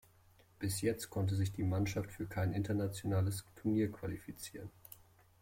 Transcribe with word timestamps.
Bis 0.57 0.81
jetzt 0.81 1.11
konnte 1.11 1.35
sich 1.35 1.53
die 1.53 1.61
Mannschaft 1.61 2.11
für 2.11 2.25
kein 2.25 2.53
internationales 2.53 3.45
Turnier 3.55 3.91
qualifizieren. 3.91 4.71